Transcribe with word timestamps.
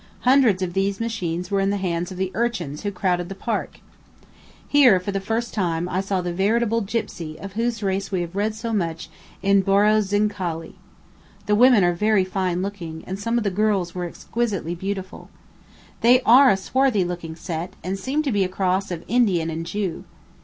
Hundreds 0.21 0.63
of 0.63 0.73
these 0.73 0.99
machines 0.99 1.51
were 1.51 1.59
in 1.59 1.69
the 1.69 1.77
hands 1.77 2.11
of 2.11 2.17
the 2.17 2.31
urchins 2.33 2.81
who 2.81 2.89
crowded 2.91 3.29
the 3.29 3.35
Park. 3.35 3.81
Here, 4.67 4.99
for 4.99 5.11
the 5.11 5.19
first 5.19 5.53
time, 5.53 5.87
I 5.87 6.01
saw 6.01 6.21
the 6.21 6.33
veritable 6.33 6.81
gypsy 6.81 7.35
of 7.35 7.53
whose 7.53 7.83
race 7.83 8.11
we 8.11 8.21
have 8.21 8.35
read 8.35 8.55
so 8.55 8.73
much 8.73 9.11
in 9.43 9.61
Bòrrow's 9.61 10.09
Zincali. 10.11 10.73
The 11.45 11.53
women 11.53 11.83
are 11.83 11.93
very 11.93 12.25
fine 12.25 12.63
looking, 12.63 13.03
and 13.05 13.19
some 13.19 13.37
of 13.37 13.43
the 13.43 13.51
girls 13.51 13.93
were 13.93 14.05
exquisitely 14.05 14.73
beautiful. 14.73 15.29
They 16.01 16.21
are 16.21 16.49
a 16.49 16.57
swarthy 16.57 17.03
looking 17.05 17.35
set, 17.35 17.75
and 17.83 17.99
seem 17.99 18.23
to 18.23 18.31
be 18.31 18.43
a 18.43 18.49
cross 18.49 18.89
of 18.89 19.03
Indian 19.07 19.51
and 19.51 19.67
Jew. 19.67 20.03